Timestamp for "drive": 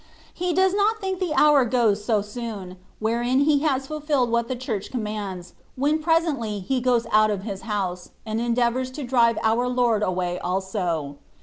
9.03-9.37